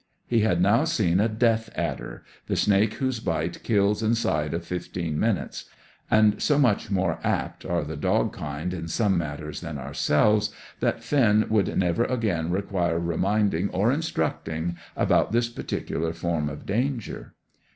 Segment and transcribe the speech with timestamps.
[0.25, 5.19] He had now seen a death adder, the snake whose bite kills inside of fifteen
[5.19, 5.65] minutes;
[6.09, 11.03] and, so much more apt are the dog kind in some matters than ourselves, that
[11.03, 17.35] Finn would never again require reminding or instructing about this particular form of danger.